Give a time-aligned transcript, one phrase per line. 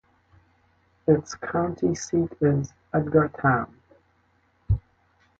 [1.05, 3.71] Its county seat is Edgartown.